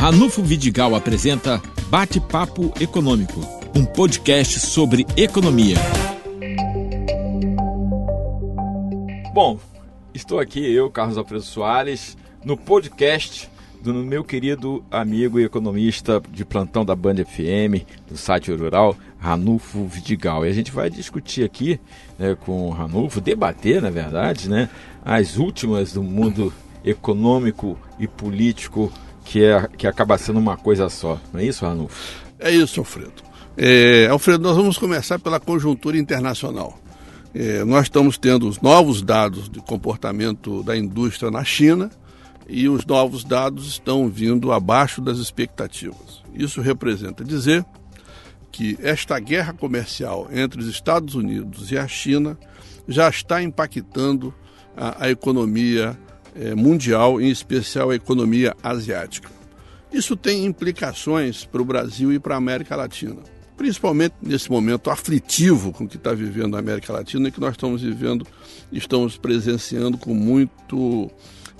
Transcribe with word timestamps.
Ranulfo 0.00 0.42
Vidigal 0.42 0.94
apresenta 0.94 1.60
Bate-Papo 1.90 2.72
Econômico, 2.80 3.38
um 3.76 3.84
podcast 3.84 4.58
sobre 4.58 5.06
economia. 5.14 5.76
Bom, 9.34 9.60
estou 10.14 10.40
aqui, 10.40 10.72
eu, 10.72 10.90
Carlos 10.90 11.18
Alfredo 11.18 11.44
Soares, 11.44 12.16
no 12.42 12.56
podcast 12.56 13.50
do 13.82 13.92
meu 13.92 14.24
querido 14.24 14.82
amigo 14.90 15.38
e 15.38 15.44
economista 15.44 16.22
de 16.30 16.46
plantão 16.46 16.82
da 16.82 16.96
Band 16.96 17.16
FM, 17.16 17.84
do 18.08 18.16
site 18.16 18.50
Rural, 18.50 18.96
Ranulfo 19.18 19.84
Vidigal. 19.84 20.46
E 20.46 20.48
a 20.48 20.54
gente 20.54 20.72
vai 20.72 20.88
discutir 20.88 21.44
aqui 21.44 21.78
né, 22.18 22.34
com 22.34 22.68
o 22.68 22.70
Ranulfo, 22.70 23.20
debater, 23.20 23.82
na 23.82 23.90
verdade, 23.90 24.48
né, 24.48 24.70
as 25.04 25.36
últimas 25.36 25.92
do 25.92 26.02
mundo 26.02 26.50
econômico 26.82 27.78
e 27.98 28.08
político 28.08 28.90
que, 29.30 29.44
é, 29.44 29.68
que 29.78 29.86
acaba 29.86 30.18
sendo 30.18 30.40
uma 30.40 30.56
coisa 30.56 30.88
só. 30.88 31.20
Não 31.32 31.38
é 31.38 31.44
isso, 31.44 31.64
Ranulfo? 31.64 31.96
É 32.36 32.50
isso, 32.50 32.80
Alfredo. 32.80 33.22
É, 33.56 34.08
Alfredo, 34.10 34.42
nós 34.42 34.56
vamos 34.56 34.76
começar 34.76 35.20
pela 35.20 35.38
conjuntura 35.38 35.96
internacional. 35.96 36.76
É, 37.32 37.62
nós 37.62 37.84
estamos 37.84 38.18
tendo 38.18 38.48
os 38.48 38.60
novos 38.60 39.02
dados 39.02 39.48
de 39.48 39.60
comportamento 39.60 40.64
da 40.64 40.76
indústria 40.76 41.30
na 41.30 41.44
China 41.44 41.90
e 42.48 42.68
os 42.68 42.84
novos 42.84 43.22
dados 43.22 43.68
estão 43.68 44.08
vindo 44.08 44.50
abaixo 44.50 45.00
das 45.00 45.18
expectativas. 45.18 46.24
Isso 46.34 46.60
representa 46.60 47.22
dizer 47.22 47.64
que 48.50 48.76
esta 48.82 49.16
guerra 49.20 49.52
comercial 49.52 50.28
entre 50.32 50.60
os 50.60 50.66
Estados 50.66 51.14
Unidos 51.14 51.70
e 51.70 51.78
a 51.78 51.86
China 51.86 52.36
já 52.88 53.08
está 53.08 53.40
impactando 53.40 54.34
a, 54.76 55.04
a 55.04 55.10
economia 55.10 55.96
mundial, 56.56 57.20
em 57.20 57.28
especial 57.28 57.90
a 57.90 57.94
economia 57.94 58.56
asiática. 58.62 59.28
Isso 59.92 60.16
tem 60.16 60.44
implicações 60.44 61.44
para 61.44 61.60
o 61.60 61.64
Brasil 61.64 62.12
e 62.12 62.18
para 62.18 62.36
a 62.36 62.38
América 62.38 62.76
Latina, 62.76 63.16
principalmente 63.56 64.14
nesse 64.22 64.48
momento 64.48 64.88
aflitivo 64.88 65.72
com 65.72 65.86
que 65.86 65.96
está 65.96 66.12
vivendo 66.12 66.54
a 66.56 66.60
América 66.60 66.92
Latina 66.92 67.28
e 67.28 67.32
que 67.32 67.40
nós 67.40 67.52
estamos 67.52 67.82
vivendo, 67.82 68.24
estamos 68.70 69.16
presenciando 69.16 69.98
com 69.98 70.14
muito, 70.14 71.10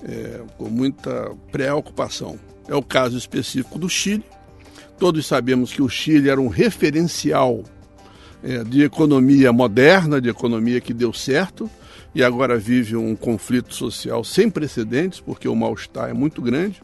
é, 0.05 0.42
com 0.56 0.69
muita 0.69 1.33
preocupação. 1.50 2.39
É 2.69 2.75
o 2.75 2.83
caso 2.83 3.19
específico 3.19 3.78
do 3.80 3.89
Chile. 3.89 4.25
Todos 4.97 5.27
sabemos 5.27 5.73
que 5.73 5.83
o 5.83 5.89
Chile 5.89 6.28
era 6.28 6.41
um 6.41 6.48
referencial 6.48 7.64
é, 8.45 8.62
de 8.62 8.83
economia 8.83 9.52
moderna, 9.52 10.20
de 10.20 10.28
economia 10.28 10.80
que 10.80 10.95
deu 10.95 11.12
certo, 11.12 11.69
e 12.14 12.22
agora 12.22 12.58
vive 12.58 12.97
um 12.97 13.14
conflito 13.14 13.75
social 13.75 14.25
sem 14.25 14.50
precedentes, 14.50 15.20
porque 15.20 15.48
o 15.48 15.55
mal-estar 15.55 16.11
é 16.11 16.12
muito 16.12 16.42
grande. 16.42 16.83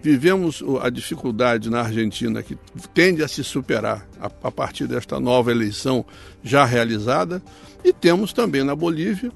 Vivemos 0.00 0.62
a 0.80 0.90
dificuldade 0.90 1.68
na 1.68 1.80
Argentina, 1.80 2.42
que 2.42 2.56
tende 2.94 3.22
a 3.22 3.28
se 3.28 3.42
superar 3.42 4.06
a, 4.20 4.50
partir 4.50 4.86
desta 4.86 5.18
nova 5.18 5.50
eleição 5.50 6.04
já 6.42 6.64
realizada, 6.64 7.42
e 7.84 7.92
temos 7.92 8.32
também 8.32 8.62
na 8.62 8.76
Bolívia, 8.76 9.32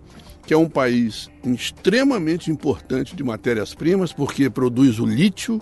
que 0.47 0.53
é 0.53 0.57
um 0.57 0.69
país 0.69 1.31
extremamente 1.45 2.51
importante 2.51 3.15
de 3.15 3.23
matérias-primas, 3.23 4.13
porque 4.13 4.51
produz 4.51 4.99
o 4.99 5.07
lítio, 5.07 5.61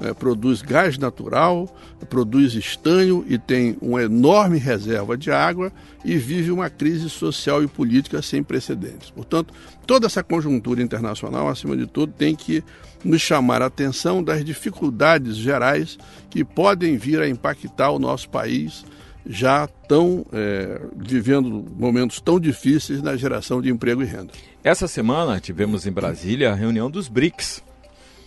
é, 0.00 0.12
produz 0.12 0.62
gás 0.62 0.98
natural, 0.98 1.68
produz 2.08 2.54
estanho 2.54 3.24
e 3.28 3.38
tem 3.38 3.76
uma 3.80 4.02
enorme 4.02 4.58
reserva 4.58 5.16
de 5.16 5.30
água 5.30 5.72
e 6.04 6.16
vive 6.16 6.50
uma 6.50 6.68
crise 6.68 7.08
social 7.08 7.62
e 7.62 7.68
política 7.68 8.20
sem 8.20 8.42
precedentes. 8.42 9.10
Portanto, 9.10 9.54
toda 9.86 10.06
essa 10.06 10.22
conjuntura 10.22 10.82
internacional, 10.82 11.48
acima 11.48 11.76
de 11.76 11.86
tudo, 11.86 12.12
tem 12.12 12.34
que 12.34 12.64
nos 13.04 13.20
chamar 13.20 13.62
a 13.62 13.66
atenção 13.66 14.22
das 14.22 14.44
dificuldades 14.44 15.36
gerais 15.36 15.98
que 16.30 16.44
podem 16.44 16.96
vir 16.96 17.20
a 17.20 17.28
impactar 17.28 17.90
o 17.90 17.98
nosso 17.98 18.28
país 18.28 18.84
já 19.24 19.66
tão 19.88 20.26
é, 20.32 20.80
vivendo 20.96 21.64
momentos 21.76 22.20
tão 22.20 22.40
difíceis 22.40 23.02
na 23.02 23.16
geração 23.16 23.60
de 23.62 23.70
emprego 23.70 24.02
e 24.02 24.06
renda. 24.06 24.32
Essa 24.64 24.88
semana 24.88 25.40
tivemos 25.40 25.86
em 25.86 25.92
Brasília 25.92 26.52
a 26.52 26.54
reunião 26.54 26.90
dos 26.90 27.08
BRICS, 27.08 27.62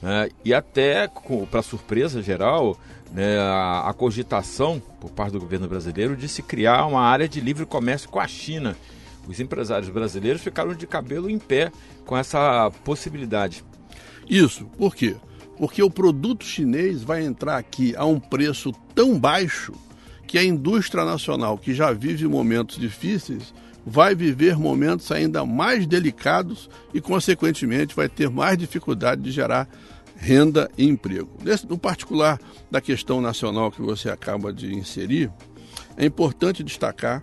né? 0.01 0.29
e 0.43 0.53
até, 0.53 1.09
para 1.49 1.61
surpresa 1.61 2.21
geral, 2.21 2.77
né, 3.11 3.37
a, 3.39 3.89
a, 3.89 3.93
cogitação 3.93 4.81
por 4.99 5.11
parte 5.11 5.33
do 5.33 5.39
governo 5.39 5.67
brasileiro 5.67 6.15
de 6.15 6.27
se 6.27 6.41
criar 6.41 6.85
uma 6.85 7.01
área 7.01 7.27
de 7.27 7.39
livre 7.39 7.65
comércio 7.65 8.09
com 8.09 8.19
a 8.19 8.27
China. 8.27 8.75
Os 9.27 9.39
empresários 9.39 9.89
brasileiros 9.89 10.41
ficaram 10.41 10.73
de 10.73 10.85
cabelo 10.85 11.29
em 11.29 11.39
pé 11.39 11.71
com 12.05 12.15
essa 12.15 12.71
possibilidade. 12.83 13.63
Isso, 14.29 14.65
por 14.77 14.95
quê? 14.95 15.15
Porque 15.57 15.81
o 15.81 15.89
produto 15.89 16.43
chinês 16.43 17.03
vai 17.03 17.23
entrar 17.23 17.57
aqui 17.57 17.95
a 17.95 18.05
um 18.05 18.19
preço 18.19 18.71
tão 18.93 19.17
baixo 19.17 19.73
que 20.27 20.37
a 20.37 20.43
indústria 20.43 21.05
nacional, 21.05 21.57
que 21.57 21.73
já 21.73 21.91
vive 21.91 22.27
momentos 22.27 22.77
difíceis, 22.77 23.53
vai 23.85 24.15
viver 24.15 24.57
momentos 24.57 25.11
ainda 25.11 25.45
mais 25.45 25.85
delicados 25.85 26.69
e, 26.93 26.99
consequentemente, 26.99 27.95
vai 27.95 28.09
ter 28.09 28.29
mais 28.29 28.57
dificuldade 28.57 29.21
de 29.21 29.31
gerar 29.31 29.69
renda 30.17 30.71
e 30.77 30.85
emprego. 30.85 31.29
no 31.69 31.77
particular 31.77 32.39
da 32.71 32.81
questão 32.81 33.21
nacional 33.21 33.71
que 33.71 33.81
você 33.81 34.09
acaba 34.09 34.51
de 34.51 34.73
inserir, 34.73 35.31
é 35.97 36.05
importante 36.05 36.63
destacar 36.63 37.21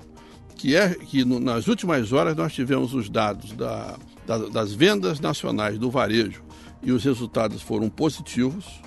que, 0.57 0.77
é, 0.77 0.91
que 0.95 1.25
no, 1.25 1.41
nas 1.41 1.67
últimas 1.67 2.13
horas 2.13 2.37
nós 2.37 2.53
tivemos 2.53 2.95
os 2.95 3.09
dados 3.09 3.53
da, 3.53 3.97
da, 4.27 4.39
das 4.49 4.73
vendas 4.73 5.19
nacionais 5.19 5.79
do 5.79 5.91
varejo 5.91 6.43
e 6.83 6.93
os 6.93 7.05
resultados 7.05 7.63
foram 7.63 7.89
positivos, 7.89 8.81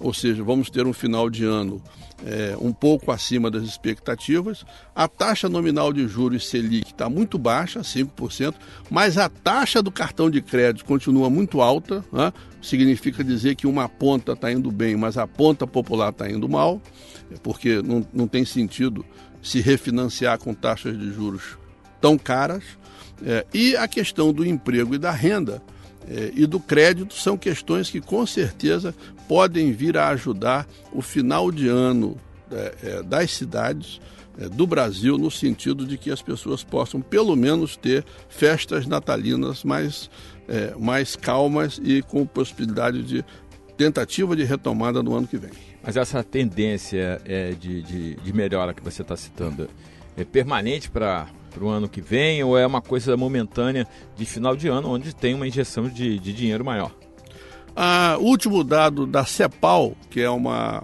ou 0.00 0.12
seja, 0.12 0.42
vamos 0.42 0.70
ter 0.70 0.86
um 0.86 0.92
final 0.92 1.28
de 1.30 1.44
ano 1.44 1.80
é, 2.24 2.56
um 2.60 2.72
pouco 2.72 3.10
acima 3.10 3.50
das 3.50 3.62
expectativas. 3.62 4.64
A 4.94 5.08
taxa 5.08 5.48
nominal 5.48 5.92
de 5.92 6.06
juros 6.06 6.48
Selic 6.48 6.88
está 6.88 7.08
muito 7.08 7.38
baixa, 7.38 7.80
5%, 7.80 8.54
mas 8.90 9.16
a 9.16 9.28
taxa 9.28 9.82
do 9.82 9.90
cartão 9.90 10.30
de 10.30 10.40
crédito 10.40 10.84
continua 10.84 11.30
muito 11.30 11.60
alta. 11.60 12.04
Né? 12.12 12.32
Significa 12.60 13.24
dizer 13.24 13.54
que 13.54 13.66
uma 13.66 13.88
ponta 13.88 14.32
está 14.32 14.52
indo 14.52 14.70
bem, 14.70 14.96
mas 14.96 15.16
a 15.16 15.26
ponta 15.26 15.66
popular 15.66 16.10
está 16.10 16.30
indo 16.30 16.48
mal, 16.48 16.80
porque 17.42 17.80
não, 17.82 18.06
não 18.12 18.28
tem 18.28 18.44
sentido 18.44 19.04
se 19.42 19.60
refinanciar 19.60 20.38
com 20.38 20.52
taxas 20.52 20.98
de 20.98 21.12
juros 21.12 21.58
tão 22.00 22.18
caras. 22.18 22.64
É, 23.24 23.46
e 23.52 23.76
a 23.76 23.86
questão 23.86 24.32
do 24.32 24.46
emprego 24.46 24.94
e 24.94 24.98
da 24.98 25.10
renda 25.10 25.62
é, 25.62 25.70
e 26.34 26.44
do 26.44 26.58
crédito 26.58 27.14
são 27.14 27.38
questões 27.38 27.88
que 27.88 28.00
com 28.00 28.26
certeza 28.26 28.94
podem 29.28 29.72
vir 29.72 29.96
a 29.96 30.08
ajudar 30.08 30.66
o 30.92 31.00
final 31.00 31.52
de 31.52 31.68
ano 31.68 32.16
é, 32.50 32.74
é, 32.82 33.02
das 33.02 33.30
cidades 33.30 34.00
do 34.52 34.66
Brasil, 34.66 35.18
no 35.18 35.30
sentido 35.30 35.84
de 35.84 35.98
que 35.98 36.10
as 36.10 36.22
pessoas 36.22 36.64
possam 36.64 37.00
pelo 37.02 37.36
menos 37.36 37.76
ter 37.76 38.04
festas 38.28 38.86
natalinas 38.86 39.64
mais, 39.64 40.08
mais 40.78 41.14
calmas 41.14 41.78
e 41.82 42.00
com 42.00 42.24
possibilidade 42.24 43.02
de 43.02 43.24
tentativa 43.76 44.34
de 44.34 44.44
retomada 44.44 45.02
no 45.02 45.14
ano 45.14 45.26
que 45.26 45.36
vem. 45.36 45.50
Mas 45.82 45.96
essa 45.96 46.24
tendência 46.24 47.20
de, 47.58 47.82
de, 47.82 48.14
de 48.14 48.32
melhora 48.32 48.72
que 48.72 48.82
você 48.82 49.02
está 49.02 49.14
citando 49.14 49.68
é 50.16 50.24
permanente 50.24 50.88
para 50.88 51.28
para 51.50 51.64
o 51.64 51.68
ano 51.68 51.88
que 51.88 52.00
vem 52.00 52.42
ou 52.42 52.56
é 52.56 52.66
uma 52.66 52.80
coisa 52.80 53.16
momentânea 53.16 53.86
de 54.16 54.24
final 54.24 54.56
de 54.56 54.68
ano, 54.68 54.88
onde 54.88 55.14
tem 55.14 55.34
uma 55.34 55.46
injeção 55.46 55.88
de, 55.88 56.18
de 56.18 56.32
dinheiro 56.32 56.64
maior? 56.64 56.94
O 58.18 58.24
último 58.24 58.62
dado 58.62 59.06
da 59.06 59.24
CEPAL, 59.24 59.96
que 60.10 60.20
é 60.20 60.28
uma 60.30 60.82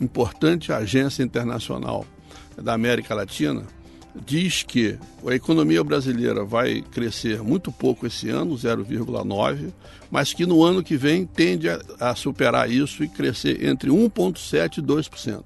importante 0.00 0.72
agência 0.72 1.22
internacional 1.22 2.06
da 2.56 2.72
América 2.72 3.14
Latina, 3.14 3.64
diz 4.14 4.62
que 4.62 4.98
a 5.26 5.34
economia 5.34 5.82
brasileira 5.84 6.44
vai 6.44 6.82
crescer 6.82 7.42
muito 7.42 7.70
pouco 7.70 8.06
esse 8.06 8.28
ano, 8.28 8.54
0,9, 8.54 9.72
mas 10.10 10.32
que 10.32 10.46
no 10.46 10.62
ano 10.62 10.82
que 10.82 10.96
vem 10.96 11.24
tende 11.24 11.68
a, 11.68 11.80
a 11.98 12.14
superar 12.14 12.70
isso 12.70 13.04
e 13.04 13.08
crescer 13.08 13.64
entre 13.64 13.90
1,7% 13.90 14.78
e 14.78 14.82
2%. 14.82 15.44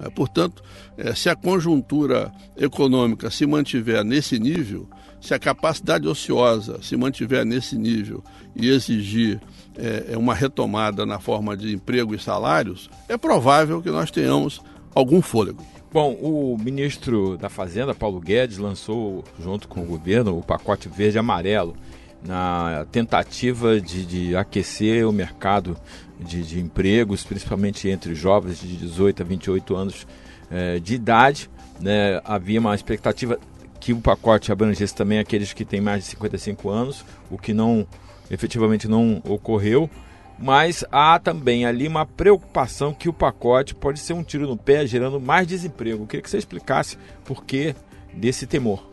É, 0.00 0.10
portanto, 0.10 0.62
é, 0.98 1.14
se 1.14 1.28
a 1.28 1.36
conjuntura 1.36 2.32
econômica 2.56 3.30
se 3.30 3.46
mantiver 3.46 4.04
nesse 4.04 4.38
nível, 4.38 4.88
se 5.20 5.32
a 5.32 5.38
capacidade 5.38 6.06
ociosa 6.06 6.82
se 6.82 6.96
mantiver 6.96 7.44
nesse 7.44 7.78
nível 7.78 8.22
e 8.54 8.68
exigir 8.68 9.40
é, 9.76 10.16
uma 10.16 10.34
retomada 10.34 11.06
na 11.06 11.18
forma 11.18 11.56
de 11.56 11.72
emprego 11.72 12.14
e 12.14 12.18
salários, 12.18 12.90
é 13.08 13.16
provável 13.16 13.80
que 13.80 13.90
nós 13.90 14.10
tenhamos 14.10 14.60
algum 14.94 15.22
fôlego. 15.22 15.64
Bom, 15.92 16.12
o 16.14 16.58
ministro 16.58 17.38
da 17.38 17.48
Fazenda, 17.48 17.94
Paulo 17.94 18.18
Guedes, 18.18 18.58
lançou, 18.58 19.22
junto 19.40 19.68
com 19.68 19.80
o 19.80 19.86
governo, 19.86 20.36
o 20.36 20.42
pacote 20.42 20.88
verde 20.88 21.16
e 21.16 21.20
amarelo, 21.20 21.76
na 22.20 22.86
tentativa 22.90 23.80
de, 23.80 24.04
de 24.04 24.36
aquecer 24.36 25.06
o 25.06 25.12
mercado 25.12 25.76
de, 26.20 26.42
de, 26.42 26.60
empregos, 26.60 27.24
principalmente 27.24 27.88
entre 27.88 28.14
jovens 28.14 28.60
de 28.60 28.76
18 28.76 29.22
a 29.22 29.24
28 29.24 29.76
anos 29.76 30.06
é, 30.50 30.78
de 30.78 30.94
idade. 30.94 31.50
Né? 31.80 32.20
Havia 32.24 32.60
uma 32.60 32.74
expectativa 32.74 33.38
que 33.80 33.92
o 33.92 34.00
pacote 34.00 34.50
abrangesse 34.50 34.94
também 34.94 35.18
aqueles 35.18 35.52
que 35.52 35.64
têm 35.64 35.80
mais 35.80 36.04
de 36.04 36.10
55 36.10 36.70
anos, 36.70 37.04
o 37.30 37.36
que 37.36 37.52
não 37.52 37.86
efetivamente 38.30 38.88
não 38.88 39.20
ocorreu. 39.28 39.90
mas 40.38 40.84
há 40.90 41.18
também 41.18 41.64
ali 41.64 41.86
uma 41.86 42.06
preocupação 42.06 42.92
que 42.92 43.08
o 43.08 43.12
pacote 43.12 43.74
pode 43.74 44.00
ser 44.00 44.14
um 44.14 44.22
tiro 44.22 44.48
no 44.48 44.56
pé, 44.56 44.86
gerando 44.86 45.20
mais 45.20 45.46
desemprego. 45.46 46.02
Eu 46.02 46.06
queria 46.06 46.22
que 46.22 46.30
você 46.30 46.38
explicasse 46.38 46.98
por 47.24 47.44
que 47.44 47.74
desse 48.12 48.46
temor. 48.46 48.88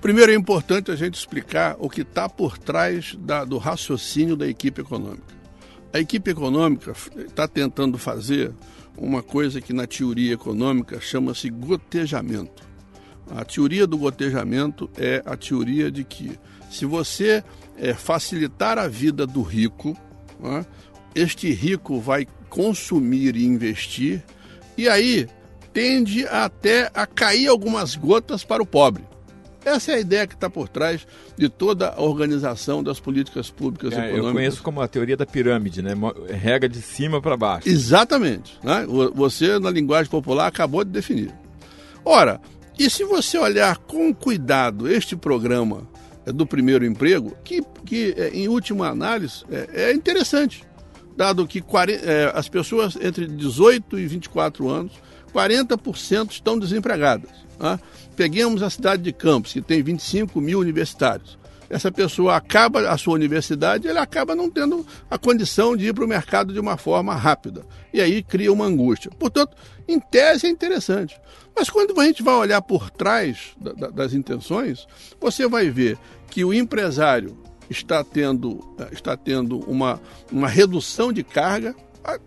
Primeiro 0.00 0.32
é 0.32 0.34
importante 0.34 0.90
a 0.90 0.96
gente 0.96 1.14
explicar 1.14 1.76
o 1.78 1.88
que 1.88 2.02
está 2.02 2.28
por 2.28 2.56
trás 2.56 3.16
da, 3.18 3.44
do 3.44 3.58
raciocínio 3.58 4.36
da 4.36 4.46
equipe 4.46 4.80
econômica. 4.80 5.39
A 5.92 5.98
equipe 5.98 6.30
econômica 6.30 6.92
está 7.16 7.48
tentando 7.48 7.98
fazer 7.98 8.52
uma 8.96 9.22
coisa 9.22 9.60
que 9.60 9.72
na 9.72 9.86
teoria 9.86 10.34
econômica 10.34 11.00
chama-se 11.00 11.50
gotejamento. 11.50 12.68
A 13.30 13.44
teoria 13.44 13.86
do 13.86 13.98
gotejamento 13.98 14.90
é 14.96 15.22
a 15.24 15.36
teoria 15.36 15.90
de 15.90 16.04
que 16.04 16.38
se 16.70 16.84
você 16.84 17.42
é, 17.76 17.92
facilitar 17.94 18.78
a 18.78 18.86
vida 18.86 19.26
do 19.26 19.42
rico, 19.42 19.96
né, 20.38 20.64
este 21.14 21.50
rico 21.52 22.00
vai 22.00 22.26
consumir 22.48 23.36
e 23.36 23.44
investir, 23.44 24.22
e 24.76 24.88
aí 24.88 25.28
tende 25.72 26.26
até 26.26 26.90
a 26.94 27.06
cair 27.06 27.48
algumas 27.48 27.96
gotas 27.96 28.44
para 28.44 28.62
o 28.62 28.66
pobre. 28.66 29.09
Essa 29.64 29.92
é 29.92 29.94
a 29.96 30.00
ideia 30.00 30.26
que 30.26 30.34
está 30.34 30.48
por 30.48 30.68
trás 30.68 31.06
de 31.36 31.48
toda 31.48 31.90
a 31.90 32.00
organização 32.00 32.82
das 32.82 32.98
políticas 32.98 33.50
públicas 33.50 33.92
é, 33.92 33.96
econômicas. 33.96 34.26
Eu 34.26 34.32
conheço 34.32 34.62
como 34.62 34.80
a 34.80 34.88
teoria 34.88 35.16
da 35.16 35.26
pirâmide, 35.26 35.82
né? 35.82 35.92
Rega 36.30 36.68
de 36.68 36.80
cima 36.80 37.20
para 37.20 37.36
baixo. 37.36 37.68
Exatamente. 37.68 38.58
Né? 38.62 38.86
Você, 39.14 39.58
na 39.58 39.70
linguagem 39.70 40.10
popular, 40.10 40.46
acabou 40.46 40.84
de 40.84 40.90
definir. 40.90 41.32
Ora, 42.04 42.40
e 42.78 42.88
se 42.88 43.04
você 43.04 43.36
olhar 43.36 43.76
com 43.76 44.12
cuidado 44.14 44.88
este 44.88 45.14
programa 45.14 45.86
é, 46.24 46.32
do 46.32 46.46
primeiro 46.46 46.84
emprego, 46.84 47.36
que, 47.44 47.60
que 47.84 48.14
é, 48.16 48.30
em 48.30 48.48
última 48.48 48.88
análise 48.88 49.44
é, 49.50 49.90
é 49.90 49.92
interessante, 49.92 50.64
dado 51.14 51.46
que 51.46 51.60
40, 51.60 52.04
é, 52.04 52.32
as 52.34 52.48
pessoas 52.48 52.96
entre 52.96 53.26
18 53.26 53.98
e 53.98 54.06
24 54.06 54.68
anos, 54.68 54.92
40% 55.34 56.30
estão 56.30 56.58
desempregadas. 56.58 57.30
Né? 57.60 57.78
Peguemos 58.16 58.62
a 58.62 58.70
cidade 58.70 59.02
de 59.02 59.12
Campos, 59.12 59.52
que 59.52 59.60
tem 59.60 59.82
25 59.82 60.40
mil 60.40 60.58
universitários. 60.58 61.38
Essa 61.68 61.92
pessoa 61.92 62.34
acaba 62.34 62.90
a 62.90 62.98
sua 62.98 63.14
universidade, 63.14 63.86
ele 63.86 63.98
acaba 63.98 64.34
não 64.34 64.50
tendo 64.50 64.84
a 65.08 65.16
condição 65.16 65.76
de 65.76 65.86
ir 65.86 65.94
para 65.94 66.04
o 66.04 66.08
mercado 66.08 66.52
de 66.52 66.58
uma 66.58 66.76
forma 66.76 67.14
rápida. 67.14 67.64
E 67.92 68.00
aí 68.00 68.24
cria 68.24 68.52
uma 68.52 68.64
angústia. 68.64 69.08
Portanto, 69.16 69.56
em 69.86 70.00
tese 70.00 70.48
é 70.48 70.50
interessante. 70.50 71.20
Mas 71.54 71.70
quando 71.70 71.98
a 72.00 72.04
gente 72.04 72.24
vai 72.24 72.34
olhar 72.34 72.60
por 72.60 72.90
trás 72.90 73.50
da, 73.60 73.72
da, 73.72 73.88
das 73.88 74.14
intenções, 74.14 74.84
você 75.20 75.46
vai 75.46 75.70
ver 75.70 75.96
que 76.28 76.44
o 76.44 76.52
empresário 76.52 77.38
está 77.68 78.02
tendo, 78.02 78.58
está 78.90 79.16
tendo 79.16 79.60
uma, 79.60 80.00
uma 80.32 80.48
redução 80.48 81.12
de 81.12 81.22
carga, 81.22 81.72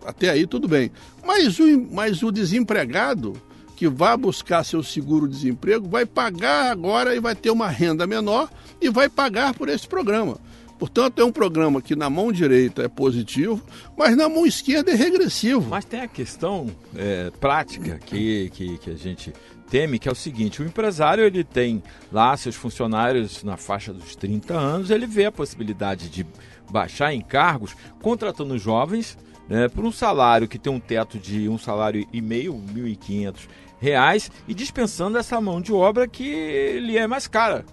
até 0.05 0.29
aí 0.29 0.47
tudo 0.47 0.69
bem. 0.69 0.89
Mas 1.21 1.59
o, 1.59 1.87
mas 1.91 2.23
o 2.23 2.31
desempregado 2.31 3.33
que 3.75 3.87
vai 3.87 4.15
buscar 4.15 4.63
seu 4.63 4.83
seguro-desemprego 4.83 5.87
vai 5.87 6.05
pagar 6.05 6.71
agora 6.71 7.15
e 7.15 7.19
vai 7.19 7.35
ter 7.35 7.51
uma 7.51 7.67
renda 7.67 8.07
menor 8.07 8.49
e 8.81 8.89
vai 8.89 9.09
pagar 9.09 9.53
por 9.53 9.69
esse 9.69 9.87
programa. 9.87 10.37
Portanto, 10.79 11.21
é 11.21 11.23
um 11.23 11.31
programa 11.31 11.81
que 11.81 11.95
na 11.95 12.09
mão 12.09 12.31
direita 12.31 12.83
é 12.83 12.87
positivo, 12.87 13.63
mas 13.97 14.17
na 14.17 14.27
mão 14.27 14.45
esquerda 14.45 14.91
é 14.91 14.95
regressivo. 14.95 15.69
Mas 15.69 15.85
tem 15.85 16.01
a 16.01 16.07
questão 16.07 16.67
é, 16.95 17.31
prática 17.39 17.99
que, 18.05 18.49
que, 18.53 18.77
que 18.77 18.89
a 18.89 18.95
gente 18.95 19.31
teme, 19.69 19.97
que 19.97 20.09
é 20.09 20.11
o 20.11 20.15
seguinte: 20.15 20.61
o 20.61 20.65
empresário 20.65 21.23
ele 21.23 21.43
tem 21.43 21.81
lá 22.11 22.35
seus 22.35 22.55
funcionários 22.55 23.43
na 23.43 23.55
faixa 23.55 23.93
dos 23.93 24.15
30 24.15 24.53
anos, 24.53 24.89
ele 24.89 25.07
vê 25.07 25.25
a 25.25 25.31
possibilidade 25.31 26.09
de 26.09 26.25
baixar 26.69 27.13
encargos 27.13 27.75
contratando 28.01 28.57
jovens 28.57 29.17
né, 29.47 29.67
por 29.67 29.85
um 29.85 29.91
salário 29.91 30.47
que 30.47 30.59
tem 30.59 30.71
um 30.71 30.79
teto 30.79 31.17
de 31.17 31.47
um 31.49 31.57
salário 31.57 32.07
e 32.11 32.21
meio, 32.21 32.53
1.500 32.53 33.35
reais, 33.79 34.31
e 34.47 34.53
dispensando 34.53 35.17
essa 35.17 35.39
mão 35.41 35.59
de 35.59 35.73
obra 35.73 36.07
que 36.07 36.79
lhe 36.79 36.97
é 36.97 37.05
mais 37.05 37.27
cara. 37.27 37.65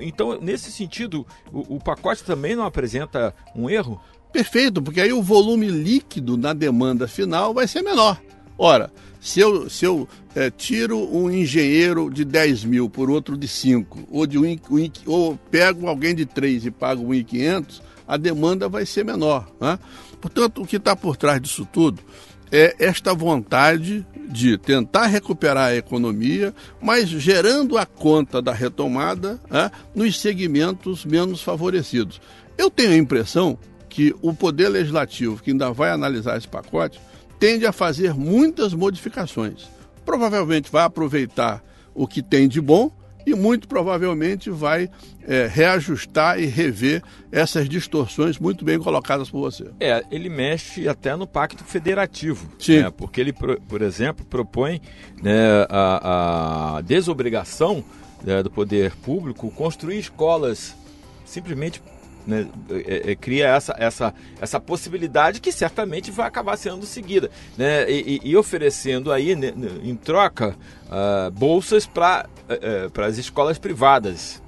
então, 0.00 0.40
nesse 0.40 0.72
sentido, 0.72 1.26
o, 1.52 1.76
o 1.76 1.80
pacote 1.80 2.24
também 2.24 2.56
não 2.56 2.64
apresenta 2.64 3.34
um 3.54 3.68
erro? 3.68 4.00
Perfeito, 4.32 4.80
porque 4.80 5.00
aí 5.00 5.12
o 5.12 5.22
volume 5.22 5.66
líquido 5.66 6.38
na 6.38 6.54
demanda 6.54 7.06
final 7.06 7.52
vai 7.52 7.68
ser 7.68 7.82
menor. 7.82 8.18
Ora, 8.56 8.90
se 9.20 9.40
eu, 9.40 9.68
se 9.68 9.84
eu 9.84 10.08
é, 10.34 10.50
tiro 10.50 10.98
um 10.98 11.30
engenheiro 11.30 12.10
de 12.10 12.24
10 12.24 12.64
mil 12.64 12.88
por 12.88 13.10
outro 13.10 13.36
de 13.36 13.46
5, 13.46 14.08
ou, 14.10 14.26
de 14.26 14.38
um, 14.38 14.44
ou 15.06 15.36
pego 15.50 15.86
alguém 15.86 16.14
de 16.14 16.24
3 16.24 16.66
e 16.66 16.70
pago 16.70 17.04
1.500, 17.04 17.82
a 18.06 18.16
demanda 18.16 18.68
vai 18.68 18.86
ser 18.86 19.04
menor. 19.04 19.46
Né? 19.60 19.78
Portanto, 20.20 20.62
o 20.62 20.66
que 20.66 20.76
está 20.76 20.94
por 20.94 21.16
trás 21.16 21.40
disso 21.40 21.66
tudo 21.70 22.02
é 22.50 22.76
esta 22.78 23.14
vontade 23.14 24.06
de 24.28 24.58
tentar 24.58 25.06
recuperar 25.06 25.68
a 25.68 25.76
economia, 25.76 26.54
mas 26.80 27.08
gerando 27.08 27.78
a 27.78 27.86
conta 27.86 28.42
da 28.42 28.52
retomada 28.52 29.40
né, 29.50 29.70
nos 29.94 30.20
segmentos 30.20 31.04
menos 31.04 31.42
favorecidos. 31.42 32.20
Eu 32.56 32.70
tenho 32.70 32.92
a 32.92 32.96
impressão 32.96 33.58
que 33.88 34.14
o 34.22 34.34
Poder 34.34 34.68
Legislativo, 34.68 35.42
que 35.42 35.50
ainda 35.50 35.72
vai 35.72 35.90
analisar 35.90 36.36
esse 36.36 36.48
pacote, 36.48 37.00
tende 37.38 37.66
a 37.66 37.72
fazer 37.72 38.14
muitas 38.14 38.72
modificações. 38.74 39.68
Provavelmente 40.04 40.70
vai 40.70 40.84
aproveitar 40.84 41.62
o 41.94 42.06
que 42.06 42.22
tem 42.22 42.48
de 42.48 42.60
bom 42.60 42.90
e 43.26 43.34
muito 43.34 43.68
provavelmente 43.68 44.50
vai 44.50 44.88
é, 45.26 45.46
reajustar 45.46 46.38
e 46.38 46.46
rever 46.46 47.02
essas 47.30 47.68
distorções 47.68 48.38
muito 48.38 48.64
bem 48.64 48.78
colocadas 48.78 49.30
por 49.30 49.40
você. 49.40 49.70
É, 49.80 50.04
ele 50.10 50.28
mexe 50.28 50.88
até 50.88 51.14
no 51.16 51.26
pacto 51.26 51.64
federativo, 51.64 52.48
Sim. 52.58 52.82
Né, 52.82 52.90
porque 52.90 53.20
ele, 53.20 53.32
por 53.32 53.82
exemplo, 53.82 54.24
propõe 54.24 54.80
né, 55.22 55.66
a, 55.68 56.76
a, 56.76 56.80
desobrigação 56.80 57.84
né, 58.22 58.42
do 58.42 58.50
poder 58.50 58.92
público 58.96 59.50
construir 59.50 59.98
escolas 59.98 60.74
simplesmente 61.24 61.80
né, 62.26 62.46
é, 62.70 63.12
é, 63.12 63.16
cria 63.16 63.48
essa, 63.48 63.74
essa, 63.78 64.14
essa 64.40 64.60
possibilidade 64.60 65.40
que 65.40 65.50
certamente 65.50 66.10
vai 66.10 66.26
acabar 66.26 66.56
sendo 66.56 66.86
seguida 66.86 67.30
né, 67.56 67.90
e, 67.90 68.20
e 68.22 68.36
oferecendo 68.36 69.10
aí 69.12 69.34
né, 69.34 69.52
em 69.82 69.96
troca 69.96 70.56
uh, 70.86 71.30
bolsas 71.32 71.86
para 71.86 72.26
uh, 72.48 73.00
as 73.02 73.18
escolas 73.18 73.58
privadas. 73.58 74.42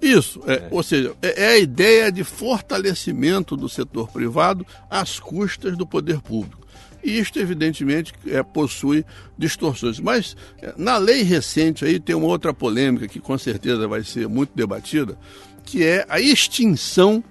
Isso, 0.00 0.42
é, 0.46 0.54
é. 0.54 0.68
ou 0.70 0.82
seja, 0.82 1.14
é, 1.22 1.44
é, 1.44 1.48
a 1.48 1.58
ideia 1.58 2.12
de 2.12 2.22
fortalecimento 2.22 3.56
do 3.56 3.68
setor 3.68 4.10
privado 4.10 4.66
às 4.90 5.18
custas 5.18 5.76
do 5.76 5.86
poder 5.86 6.20
público. 6.20 6.62
E 7.02 7.18
isto, 7.18 7.38
evidentemente, 7.38 8.12
é, 8.26 8.42
possui 8.42 9.04
distorções. 9.36 10.00
Mas 10.00 10.36
na 10.76 10.96
lei 10.96 11.22
recente 11.22 11.84
aí 11.84 12.00
tem 12.00 12.14
uma 12.14 12.26
outra 12.26 12.52
polêmica 12.52 13.06
que 13.06 13.20
com 13.20 13.36
certeza 13.36 13.86
vai 13.86 14.02
ser 14.02 14.26
muito 14.26 14.52
debatida, 14.54 15.18
que 15.64 15.84
é 15.84 16.06
a 16.08 16.18
extinção 16.18 17.22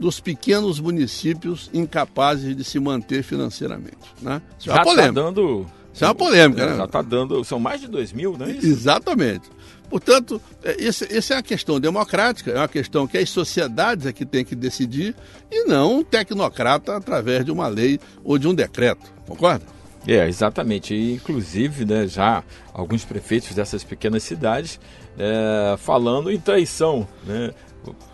dos 0.00 0.18
pequenos 0.18 0.80
municípios 0.80 1.70
incapazes 1.74 2.56
de 2.56 2.64
se 2.64 2.80
manter 2.80 3.22
financeiramente. 3.22 3.98
Né? 4.20 4.40
Isso 4.58 4.70
é 4.70 4.74
Já 4.74 4.82
está 4.82 5.10
dando... 5.10 5.66
Isso 5.92 6.04
é 6.04 6.08
uma 6.08 6.14
polêmica, 6.14 6.66
né? 6.66 6.76
Já 6.76 6.84
está 6.84 7.02
dando... 7.02 7.44
São 7.44 7.58
mais 7.58 7.80
de 7.80 7.88
2 7.88 8.12
mil, 8.12 8.36
não 8.38 8.46
é 8.46 8.52
isso? 8.52 8.66
Exatamente. 8.66 9.50
Portanto, 9.90 10.40
essa 10.62 11.34
é, 11.34 11.36
é 11.36 11.38
a 11.38 11.42
questão 11.42 11.80
democrática, 11.80 12.52
é 12.52 12.56
uma 12.56 12.68
questão 12.68 13.08
que 13.08 13.18
as 13.18 13.28
sociedades 13.28 14.06
é 14.06 14.12
que 14.12 14.24
têm 14.24 14.44
que 14.44 14.54
decidir 14.54 15.16
e 15.50 15.64
não 15.64 15.98
um 15.98 16.04
tecnocrata 16.04 16.96
através 16.96 17.44
de 17.44 17.50
uma 17.50 17.66
lei 17.66 17.98
ou 18.22 18.38
de 18.38 18.46
um 18.46 18.54
decreto, 18.54 19.12
concorda? 19.26 19.66
É, 20.06 20.28
exatamente. 20.28 20.94
E, 20.94 21.14
inclusive, 21.14 21.84
né, 21.84 22.06
já 22.06 22.44
alguns 22.72 23.04
prefeitos 23.04 23.52
dessas 23.52 23.82
pequenas 23.82 24.22
cidades 24.22 24.78
é, 25.18 25.76
falando 25.76 26.30
em 26.30 26.38
traição, 26.38 27.06
né? 27.26 27.50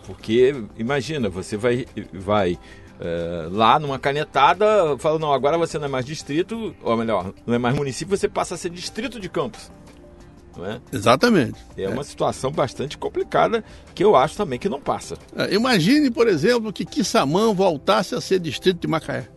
Porque, 0.06 0.54
imagina, 0.78 1.28
você 1.28 1.56
vai, 1.56 1.86
vai 2.12 2.58
é, 3.00 3.48
lá 3.50 3.78
numa 3.78 3.98
canetada, 3.98 4.96
fala, 4.98 5.18
não, 5.18 5.32
agora 5.32 5.58
você 5.58 5.78
não 5.78 5.86
é 5.86 5.88
mais 5.88 6.04
distrito, 6.04 6.74
ou 6.82 6.96
melhor, 6.96 7.32
não 7.46 7.54
é 7.54 7.58
mais 7.58 7.74
município, 7.74 8.16
você 8.16 8.28
passa 8.28 8.54
a 8.54 8.58
ser 8.58 8.70
distrito 8.70 9.20
de 9.20 9.28
Campos. 9.28 9.70
É? 10.58 10.80
Exatamente. 10.90 11.58
É, 11.76 11.82
é, 11.82 11.88
uma 11.88 12.02
situação 12.02 12.50
bastante 12.50 12.96
complicada 12.96 13.62
que 13.94 14.02
eu 14.02 14.16
acho 14.16 14.36
também 14.36 14.58
que 14.58 14.70
não 14.70 14.80
passa. 14.80 15.16
É, 15.36 15.52
imagine, 15.52 16.10
por 16.10 16.26
exemplo, 16.26 16.72
que 16.72 16.84
Quissamã 16.84 17.52
voltasse 17.52 18.14
a 18.14 18.20
ser 18.20 18.38
distrito 18.40 18.80
de 18.80 18.88
Macaé. 18.88 19.28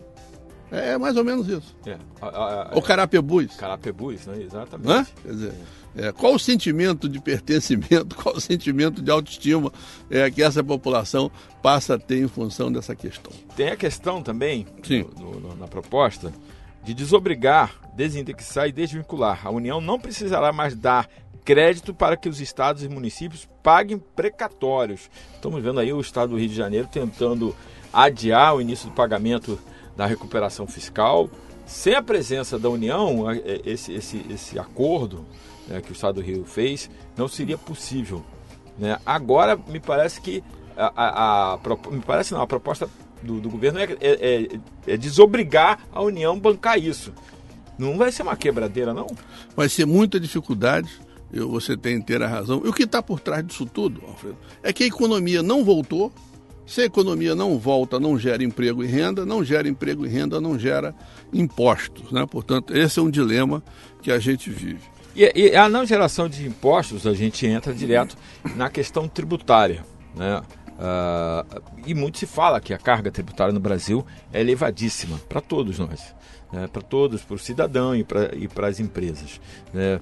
É 0.72 0.98
mais 0.98 1.18
ou 1.18 1.24
menos 1.24 1.48
isso. 1.48 1.76
É. 1.86 1.98
A, 2.22 2.28
a, 2.28 2.72
a, 2.72 2.76
Ou 2.76 2.82
Carapebus. 2.82 3.56
Carapebus, 3.56 4.28
né? 4.28 4.44
Exatamente. 4.44 5.14
Quer 5.24 5.32
dizer, 5.32 5.54
é, 5.96 6.12
qual 6.12 6.36
o 6.36 6.40
sentimento 6.40 7.10
de 7.10 7.20
pertencimento, 7.20 8.16
qual 8.22 8.36
o 8.36 8.42
sentimento 8.42 9.02
de 9.02 9.10
autoestima 9.10 9.72
é, 10.10 10.30
que 10.30 10.44
essa 10.44 10.64
população 10.64 11.32
passa 11.62 11.96
a 11.96 12.00
ter 12.00 12.24
em 12.24 12.28
função 12.28 12.72
dessa 12.72 12.96
questão? 12.96 13.32
Tem 13.56 13.70
a 13.70 13.76
questão 13.76 14.22
também, 14.22 14.68
no, 15.20 15.40
no, 15.40 15.56
na 15.56 15.68
proposta, 15.68 16.32
de 16.84 16.94
desobrigar, 16.94 17.76
desindexar 17.96 18.68
e 18.68 18.72
desvincular. 18.72 19.46
A 19.46 19.50
União 19.50 19.82
não 19.82 20.00
precisará 20.00 20.54
mais 20.54 20.76
dar 20.76 21.10
crédito 21.44 21.94
para 21.94 22.16
que 22.16 22.30
os 22.30 22.40
estados 22.40 22.84
e 22.84 22.88
municípios 22.88 23.50
paguem 23.64 23.98
precatórios. 23.98 25.10
Estamos 25.34 25.64
vendo 25.64 25.80
aí 25.80 25.92
o 25.92 26.00
estado 26.00 26.30
do 26.30 26.38
Rio 26.38 26.50
de 26.50 26.56
Janeiro 26.56 26.88
tentando 26.92 27.56
adiar 27.92 28.56
o 28.56 28.62
início 28.62 28.88
do 28.88 28.94
pagamento 28.94 29.60
da 30.00 30.06
recuperação 30.06 30.66
fiscal. 30.66 31.30
Sem 31.66 31.94
a 31.94 32.02
presença 32.02 32.58
da 32.58 32.70
União, 32.70 33.30
é, 33.30 33.60
esse, 33.66 33.92
esse, 33.92 34.26
esse 34.30 34.58
acordo 34.58 35.26
né, 35.68 35.82
que 35.82 35.92
o 35.92 35.94
Estado 35.94 36.16
do 36.16 36.22
Rio 36.22 36.46
fez 36.46 36.90
não 37.18 37.28
seria 37.28 37.58
possível. 37.58 38.24
Né? 38.78 38.98
Agora, 39.06 39.60
me 39.68 39.78
parece 39.78 40.22
que 40.22 40.42
a, 40.78 40.94
a, 40.96 41.54
a, 41.54 41.60
me 41.92 42.00
parece 42.00 42.34
não, 42.34 42.42
a 42.42 42.48
proposta 42.48 42.90
do, 43.22 43.42
do 43.42 43.50
governo 43.50 43.78
é, 43.78 43.98
é, 44.00 44.00
é, 44.00 44.60
é 44.88 44.96
desobrigar 44.96 45.86
a 45.92 46.02
União 46.02 46.38
a 46.38 46.40
bancar 46.40 46.80
isso. 46.80 47.14
Não 47.78 47.98
vai 47.98 48.10
ser 48.10 48.24
uma 48.24 48.38
quebradeira, 48.38 48.94
não? 48.94 49.08
Vai 49.54 49.68
ser 49.68 49.86
muita 49.86 50.18
dificuldade. 50.18 50.90
Eu, 51.32 51.50
você 51.50 51.76
tem 51.76 51.98
inteira 51.98 52.26
razão. 52.26 52.62
E 52.64 52.70
o 52.70 52.74
que 52.74 52.84
está 52.84 53.04
por 53.04 53.20
trás 53.20 53.46
disso 53.46 53.66
tudo, 53.66 54.02
Alfredo, 54.08 54.38
é 54.64 54.72
que 54.72 54.86
a 54.86 54.88
economia 54.88 55.44
não 55.44 55.62
voltou. 55.62 56.10
Se 56.70 56.82
a 56.82 56.86
economia 56.86 57.34
não 57.34 57.58
volta, 57.58 58.00
não 58.00 58.16
gera 58.16 58.44
emprego 58.44 58.84
e 58.84 58.88
renda, 58.88 59.26
não 59.26 59.44
gera 59.44 59.68
emprego 59.68 60.06
e 60.06 60.08
renda, 60.08 60.40
não 60.40 60.58
gera 60.58 60.94
impostos. 61.34 62.12
Né? 62.12 62.24
Portanto, 62.30 62.78
esse 62.78 63.00
é 63.00 63.02
um 63.02 63.10
dilema 63.10 63.64
que 64.04 64.12
a 64.12 64.20
gente 64.20 64.52
vive. 64.52 64.82
E, 65.16 65.32
e 65.36 65.56
a 65.56 65.68
não 65.68 65.84
geração 65.84 66.30
de 66.30 66.46
impostos, 66.46 67.08
a 67.08 67.14
gente 67.16 67.48
entra 67.48 67.74
direto 67.74 68.16
na 68.56 68.70
questão 68.70 69.08
tributária. 69.08 69.84
Né? 70.16 70.44
Uh, 70.78 71.62
e 71.88 71.96
muito 71.96 72.20
se 72.20 72.28
fala 72.28 72.62
que 72.62 72.72
a 72.72 72.78
carga 72.78 73.10
tributária 73.10 73.52
no 73.52 73.60
Brasil 73.60 74.06
é 74.32 74.40
elevadíssima 74.40 75.18
para 75.28 75.42
todos 75.42 75.80
nós, 75.80 76.14
né? 76.54 76.68
para 76.68 76.84
todos, 76.84 77.24
para 77.24 77.36
o 77.36 77.40
cidadão 77.40 77.96
e 77.96 78.04
para 78.04 78.68
as 78.68 78.80
empresas. 78.80 79.42
Né? 79.74 80.00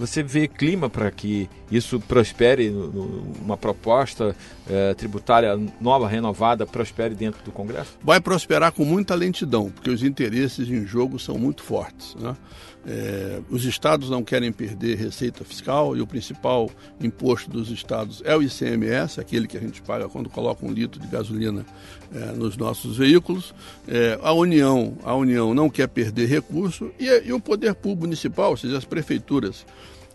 Você 0.00 0.22
vê 0.22 0.48
clima 0.48 0.88
para 0.88 1.10
que 1.10 1.46
isso 1.70 2.00
prospere, 2.00 2.70
uma 3.44 3.54
proposta 3.54 4.34
é, 4.66 4.94
tributária 4.94 5.60
nova, 5.78 6.08
renovada, 6.08 6.66
prospere 6.66 7.14
dentro 7.14 7.44
do 7.44 7.52
Congresso? 7.52 7.98
Vai 8.02 8.18
prosperar 8.18 8.72
com 8.72 8.82
muita 8.82 9.14
lentidão, 9.14 9.70
porque 9.70 9.90
os 9.90 10.02
interesses 10.02 10.70
em 10.70 10.86
jogo 10.86 11.18
são 11.18 11.36
muito 11.36 11.62
fortes. 11.62 12.14
Né? 12.14 12.34
É, 12.86 13.40
os 13.50 13.66
estados 13.66 14.08
não 14.08 14.24
querem 14.24 14.50
perder 14.50 14.96
receita 14.96 15.44
fiscal 15.44 15.94
e 15.94 16.00
o 16.00 16.06
principal 16.06 16.70
imposto 16.98 17.50
dos 17.50 17.70
estados 17.70 18.22
é 18.24 18.34
o 18.34 18.42
ICMS, 18.42 19.20
aquele 19.20 19.46
que 19.46 19.56
a 19.56 19.60
gente 19.60 19.82
paga 19.82 20.08
quando 20.08 20.30
coloca 20.30 20.64
um 20.64 20.72
litro 20.72 20.98
de 20.98 21.06
gasolina 21.06 21.66
é, 22.14 22.32
nos 22.32 22.56
nossos 22.56 22.96
veículos. 22.96 23.54
É, 23.86 24.18
a 24.22 24.32
União, 24.32 24.96
a 25.04 25.14
União 25.14 25.52
não 25.52 25.68
quer 25.68 25.88
perder 25.88 26.26
recurso 26.26 26.90
e, 26.98 27.06
e, 27.06 27.32
o 27.32 27.40
poder 27.40 27.74
público 27.74 28.04
municipal, 28.04 28.52
ou 28.52 28.56
seja, 28.56 28.78
as 28.78 28.84
prefeituras, 28.86 29.66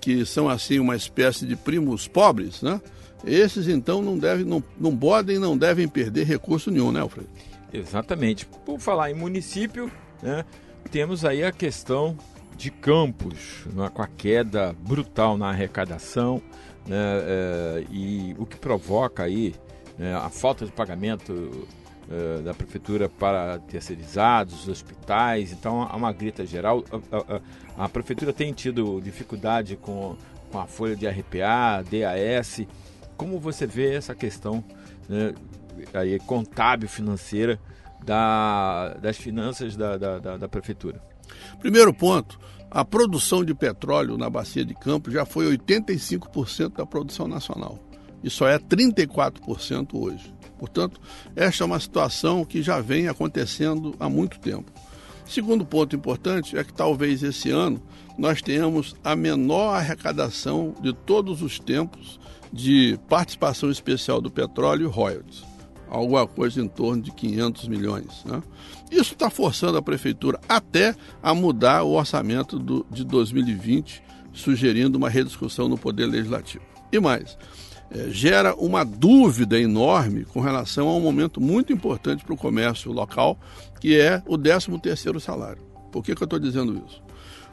que 0.01 0.25
são 0.25 0.50
assim 0.50 0.79
uma 0.79 0.95
espécie 0.95 1.45
de 1.45 1.55
primos 1.55 2.07
pobres, 2.07 2.63
né? 2.63 2.81
Esses 3.24 3.67
então 3.67 4.01
não 4.01 4.17
devem, 4.17 4.45
não, 4.45 4.63
não 4.79 4.95
podem, 4.95 5.39
não 5.39 5.57
devem 5.57 5.88
perder 5.88 6.25
recurso 6.25 6.69
nenhum, 6.69 6.91
né, 6.91 7.00
Alfredo? 7.00 7.29
Exatamente. 7.74 8.45
Por 8.65 8.79
falar 8.79 9.12
em 9.12 9.15
município, 9.15 9.91
né, 10.22 10.45
temos 10.91 11.25
aí 11.25 11.43
a 11.43 11.51
questão 11.51 12.15
de 12.57 12.71
Campos, 12.71 13.65
né, 13.74 13.89
com 13.93 14.01
a 14.01 14.07
queda 14.07 14.74
brutal 14.79 15.38
na 15.38 15.50
arrecadação 15.50 16.41
né, 16.88 16.97
é, 16.97 17.85
e 17.91 18.35
o 18.38 18.45
que 18.45 18.57
provoca 18.57 19.24
aí 19.24 19.55
né, 19.97 20.15
a 20.15 20.29
falta 20.29 20.65
de 20.65 20.71
pagamento 20.71 21.67
é, 22.09 22.41
da 22.41 22.53
prefeitura 22.53 23.09
para 23.09 23.59
terceirizados, 23.59 24.67
hospitais, 24.67 25.51
então 25.51 25.81
há 25.83 25.95
uma 25.95 26.12
grita 26.12 26.45
geral. 26.45 26.83
A, 27.12 27.35
a, 27.81 27.85
a, 27.85 27.89
prefeitura 27.89 28.31
tem 28.31 28.53
tido 28.53 29.01
dificuldade 29.01 29.75
com, 29.75 30.15
com 30.51 30.59
a 30.59 30.67
folha 30.67 30.95
de 30.95 31.07
RPA, 31.07 31.83
DAS. 31.83 32.62
Como 33.17 33.39
você 33.39 33.65
vê 33.65 33.95
essa 33.95 34.13
questão 34.13 34.63
né, 35.09 35.33
aí, 35.93 36.19
contábil 36.19 36.88
financeira 36.88 37.59
da, 38.03 38.93
das 39.01 39.17
finanças 39.17 39.75
da, 39.75 39.97
da, 39.97 40.19
da, 40.19 40.38
da 40.38 40.47
prefeitura? 40.47 41.01
Primeiro 41.60 41.94
ponto, 41.94 42.39
a 42.70 42.84
produção 42.84 43.44
de 43.44 43.54
petróleo 43.54 44.18
na 44.18 44.30
bacia 44.30 44.65
de 44.65 44.74
Campos 44.74 45.13
já 45.13 45.25
foi 45.25 45.58
85% 45.58 46.74
da 46.75 46.86
produção 46.86 47.27
nacional. 47.27 47.80
E 48.24 48.30
só 48.30 48.48
é 48.48 48.60
34% 48.60 49.89
hoje. 49.94 50.34
Portanto, 50.58 51.00
esta 51.36 51.63
é 51.63 51.65
uma 51.65 51.80
situação 51.80 52.44
que 52.44 52.62
já 52.62 52.82
vem 52.82 53.08
acontecendo 53.08 53.96
há 54.00 54.10
muito 54.10 54.39
tempo. 54.39 54.72
Segundo 55.25 55.65
ponto 55.65 55.96
importante 55.96 56.58
é 56.58 56.63
que 56.63 56.74
talvez 56.74 57.24
esse 57.24 57.50
ano 57.50 57.82
nós 58.18 58.42
tenhamos 58.42 58.96
a 59.04 59.15
menor 59.15 59.75
arrecadação 59.75 60.74
de 60.82 60.94
todos 60.94 61.42
os 61.42 61.60
tempos 61.60 62.20
de 62.51 63.00
participação 63.10 63.70
especial 63.70 64.22
do 64.22 64.32
petróleo 64.32 64.88
e 64.88 64.92
royalties 64.92 65.54
alguma 65.89 66.27
coisa 66.27 66.62
em 66.62 66.68
torno 66.68 67.01
de 67.01 67.12
500 67.12 67.68
milhões. 67.68 68.24
Né? 68.25 68.42
Isso 68.92 69.13
está 69.13 69.30
forçando 69.30 69.77
a 69.77 69.82
prefeitura 69.82 70.39
até 70.48 70.96
a 71.22 71.34
mudar 71.34 71.84
o 71.84 71.94
orçamento 71.94 72.58
do, 72.58 72.86
de 72.89 73.04
2020, 73.04 74.01
sugerindo 74.34 74.98
uma 74.98 75.10
rediscussão 75.10 75.68
no 75.68 75.77
Poder 75.77 76.06
Legislativo. 76.06 76.63
E 76.92 77.00
mais, 77.00 77.38
é, 77.92 78.10
gera 78.10 78.56
uma 78.56 78.84
dúvida 78.84 79.60
enorme 79.60 80.25
com 80.25 80.39
relação 80.39 80.88
a 80.88 80.96
um 80.96 81.01
momento 81.01 81.39
muito 81.39 81.72
importante 81.72 82.24
para 82.24 82.34
o 82.34 82.38
comércio 82.38 82.92
local, 82.92 83.39
que 83.80 84.00
é 84.00 84.22
o 84.25 84.38
13º 84.38 85.20
salário. 85.20 85.62
Por 85.92 86.04
que, 86.04 86.15
que 86.15 86.22
eu 86.22 86.25
estou 86.25 86.39
dizendo 86.39 86.82
isso? 86.88 87.01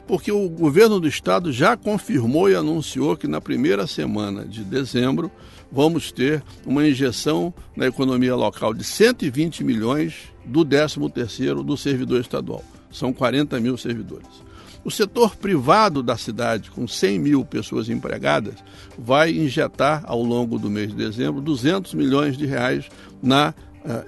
Porque 0.07 0.31
o 0.31 0.49
governo 0.49 0.99
do 0.99 1.07
estado 1.07 1.51
já 1.51 1.77
confirmou 1.77 2.49
e 2.49 2.55
anunciou 2.55 3.15
que 3.15 3.27
na 3.27 3.39
primeira 3.39 3.87
semana 3.87 4.45
de 4.45 4.63
dezembro 4.63 5.31
vamos 5.73 6.11
ter 6.11 6.43
uma 6.67 6.87
injeção 6.87 7.51
na 7.75 7.87
economia 7.87 8.35
local 8.35 8.75
de 8.75 8.83
120 8.83 9.63
milhões 9.63 10.31
do 10.45 10.63
13º 10.63 11.63
do 11.63 11.75
servidor 11.75 12.21
estadual. 12.21 12.63
São 12.91 13.11
40 13.11 13.59
mil 13.59 13.75
servidores. 13.75 14.43
O 14.85 14.91
setor 14.91 15.35
privado 15.35 16.03
da 16.03 16.15
cidade, 16.15 16.69
com 16.69 16.87
100 16.87 17.17
mil 17.17 17.43
pessoas 17.43 17.89
empregadas, 17.89 18.55
vai 18.99 19.31
injetar 19.31 20.03
ao 20.05 20.21
longo 20.21 20.59
do 20.59 20.69
mês 20.69 20.89
de 20.89 20.95
dezembro 20.95 21.41
200 21.41 21.93
milhões 21.95 22.37
de 22.37 22.45
reais 22.45 22.87
na 23.21 23.55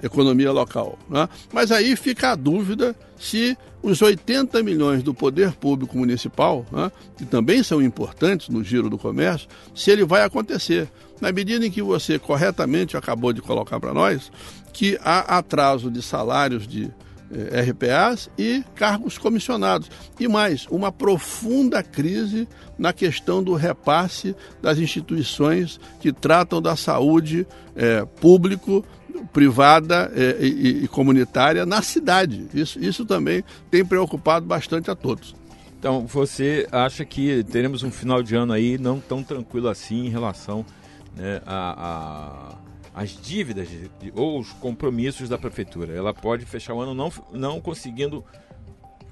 economia 0.02 0.52
local. 0.52 0.98
Né? 1.08 1.28
Mas 1.52 1.70
aí 1.70 1.96
fica 1.96 2.30
a 2.30 2.34
dúvida 2.34 2.94
se 3.18 3.56
os 3.82 4.02
80 4.02 4.62
milhões 4.62 5.02
do 5.02 5.14
poder 5.14 5.52
público 5.52 5.96
municipal, 5.96 6.66
né, 6.72 6.90
que 7.16 7.24
também 7.24 7.62
são 7.62 7.80
importantes 7.80 8.48
no 8.48 8.64
giro 8.64 8.90
do 8.90 8.98
comércio, 8.98 9.48
se 9.74 9.90
ele 9.90 10.04
vai 10.04 10.22
acontecer. 10.22 10.88
Na 11.20 11.32
medida 11.32 11.66
em 11.66 11.70
que 11.70 11.80
você 11.80 12.18
corretamente 12.18 12.96
acabou 12.96 13.32
de 13.32 13.40
colocar 13.40 13.80
para 13.80 13.94
nós 13.94 14.30
que 14.72 14.98
há 15.02 15.38
atraso 15.38 15.90
de 15.90 16.02
salários 16.02 16.66
de 16.66 16.92
eh, 17.30 17.62
RPAs 17.62 18.28
e 18.38 18.62
cargos 18.74 19.16
comissionados. 19.16 19.90
E 20.20 20.28
mais, 20.28 20.66
uma 20.70 20.92
profunda 20.92 21.82
crise 21.82 22.46
na 22.78 22.92
questão 22.92 23.42
do 23.42 23.54
repasse 23.54 24.36
das 24.60 24.78
instituições 24.78 25.80
que 26.00 26.12
tratam 26.12 26.60
da 26.60 26.76
saúde 26.76 27.46
eh, 27.74 28.06
público 28.20 28.84
privada 29.24 30.10
eh, 30.14 30.36
e, 30.40 30.84
e, 30.84 30.88
comunitária 30.88 31.64
na 31.64 31.82
cidade. 31.82 32.48
Isso, 32.52 32.78
isso 32.78 33.04
também 33.04 33.44
tem 33.70 33.84
preocupado 33.84 34.46
bastante 34.46 34.90
a 34.90 34.94
todos. 34.94 35.34
Então, 35.78 36.06
você 36.06 36.66
acha 36.72 37.04
que 37.04 37.44
teremos 37.44 37.82
um 37.82 37.90
final 37.90 38.22
de 38.22 38.34
ano 38.34 38.52
aí 38.52 38.78
não 38.78 38.98
tão 38.98 39.22
tranquilo 39.22 39.68
assim 39.68 40.06
em 40.06 40.08
relação 40.08 40.64
né, 41.14 41.40
a, 41.46 42.56
a, 42.94 43.02
as 43.02 43.10
dívidas 43.10 43.68
ou 44.14 44.40
os 44.40 44.52
compromissos 44.54 45.28
da 45.28 45.38
prefeitura? 45.38 45.92
Ela 45.94 46.12
pode 46.12 46.44
fechar 46.44 46.74
o 46.74 46.80
ano 46.80 46.94
não, 46.94 47.12
não 47.32 47.60
conseguindo 47.60 48.24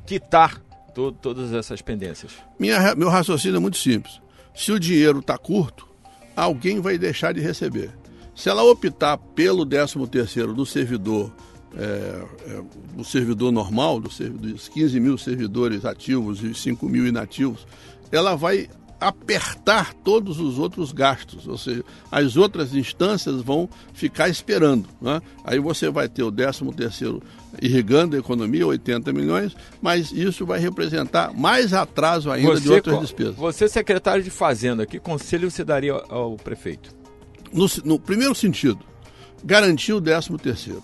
quitar 0.07 0.61
to, 0.95 1.13
todas 1.13 1.53
essas 1.53 1.83
pendências. 1.83 2.33
Minha, 2.59 2.95
meu 2.95 3.09
raciocínio 3.09 3.57
é 3.57 3.61
muito 3.61 3.77
simples. 3.77 4.21
Se 4.55 4.73
o 4.73 4.81
dinheiro 4.81 5.19
está 5.19 5.37
curto, 5.37 5.87
alguém 6.35 6.81
vai 6.81 6.97
deixar 6.97 7.33
de 7.33 7.41
receber. 7.41 7.93
Se 8.35 8.49
ela 8.49 8.63
optar 8.65 9.17
pelo 9.17 9.65
13 9.65 10.07
terceiro 10.09 10.53
do 10.53 10.67
servidor, 10.67 11.33
é, 11.77 12.23
é, 12.47 12.63
do 12.97 13.05
servidor 13.05 13.53
normal, 13.53 14.01
dos, 14.01 14.19
dos 14.19 14.69
15 14.69 14.99
mil 15.01 15.17
servidores 15.17 15.85
ativos 15.85 16.43
e 16.43 16.55
5 16.55 16.87
mil 16.89 17.07
inativos, 17.07 17.67
ela 18.11 18.35
vai 18.35 18.69
apertar 19.01 19.93
todos 19.93 20.41
os 20.41 20.59
outros 20.59 20.91
gastos, 20.93 21.47
ou 21.47 21.59
seja, 21.59 21.85
as 22.11 22.37
outras 22.37 22.75
instâncias 22.75 23.43
vão 23.43 23.69
ficar 23.93 24.29
esperando. 24.29 24.89
Né? 25.01 25.21
Aí 25.45 25.59
você 25.59 25.91
vai 25.91 26.09
ter 26.09 26.23
o 26.23 26.33
13 26.33 26.65
terceiro 26.73 27.23
irrigando 27.61 28.17
a 28.17 28.19
economia, 28.19 28.67
80 28.67 29.13
milhões, 29.13 29.55
mas 29.83 30.11
isso 30.11 30.47
vai 30.47 30.59
representar 30.59 31.35
mais 31.35 31.73
atraso 31.73 32.31
ainda 32.31 32.53
você, 32.53 32.63
de 32.63 32.73
outras 32.73 33.01
despesas. 33.01 33.37
Você, 33.37 33.69
secretário 33.69 34.25
de 34.25 34.31
Fazenda, 34.31 34.87
que 34.87 34.99
conselho 34.99 35.51
você 35.51 35.65
daria 35.65 35.93
ao 36.09 36.37
prefeito? 36.37 37.04
No, 37.55 37.67
no 37.85 37.99
primeiro 37.99 38.35
sentido, 38.35 38.81
garantir 39.45 39.93
o 39.93 40.01
13 40.01 40.37
terceiro. 40.39 40.83